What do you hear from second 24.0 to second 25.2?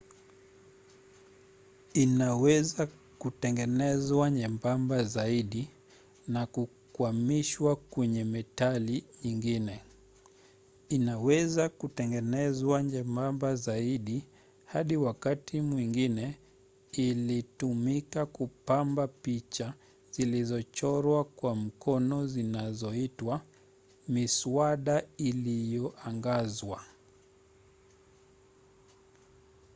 miswada